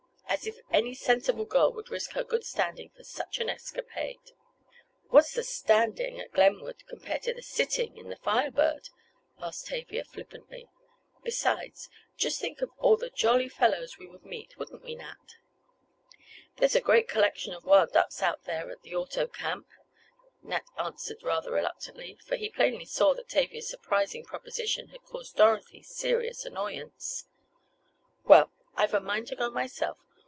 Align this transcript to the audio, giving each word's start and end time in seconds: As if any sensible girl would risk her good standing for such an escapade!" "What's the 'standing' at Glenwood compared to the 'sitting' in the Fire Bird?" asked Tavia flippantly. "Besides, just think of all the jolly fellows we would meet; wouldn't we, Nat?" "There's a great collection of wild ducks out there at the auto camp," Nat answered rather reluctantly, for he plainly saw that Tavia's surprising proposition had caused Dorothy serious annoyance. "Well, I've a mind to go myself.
As 0.31 0.47
if 0.47 0.59
any 0.71 0.95
sensible 0.95 1.43
girl 1.43 1.73
would 1.73 1.89
risk 1.91 2.13
her 2.13 2.23
good 2.23 2.45
standing 2.45 2.89
for 2.91 3.03
such 3.03 3.39
an 3.39 3.49
escapade!" 3.49 4.31
"What's 5.09 5.33
the 5.33 5.43
'standing' 5.43 6.21
at 6.21 6.31
Glenwood 6.31 6.83
compared 6.87 7.23
to 7.23 7.33
the 7.33 7.41
'sitting' 7.41 7.97
in 7.97 8.07
the 8.07 8.15
Fire 8.15 8.49
Bird?" 8.49 8.89
asked 9.39 9.67
Tavia 9.67 10.05
flippantly. 10.05 10.67
"Besides, 11.21 11.89
just 12.15 12.39
think 12.39 12.61
of 12.61 12.71
all 12.79 12.95
the 12.95 13.09
jolly 13.11 13.49
fellows 13.49 13.97
we 13.99 14.07
would 14.07 14.25
meet; 14.25 14.57
wouldn't 14.57 14.83
we, 14.85 14.95
Nat?" 14.95 15.35
"There's 16.55 16.75
a 16.75 16.81
great 16.81 17.09
collection 17.09 17.53
of 17.53 17.65
wild 17.65 17.91
ducks 17.91 18.23
out 18.23 18.45
there 18.45 18.71
at 18.71 18.81
the 18.83 18.95
auto 18.95 19.27
camp," 19.27 19.67
Nat 20.43 20.63
answered 20.77 21.21
rather 21.23 21.51
reluctantly, 21.51 22.17
for 22.23 22.37
he 22.37 22.49
plainly 22.49 22.85
saw 22.85 23.13
that 23.15 23.27
Tavia's 23.29 23.67
surprising 23.69 24.23
proposition 24.23 24.87
had 24.87 25.03
caused 25.03 25.35
Dorothy 25.35 25.83
serious 25.83 26.45
annoyance. 26.45 27.25
"Well, 28.23 28.49
I've 28.75 28.93
a 28.93 29.01
mind 29.01 29.27
to 29.27 29.35
go 29.35 29.51
myself. 29.51 29.97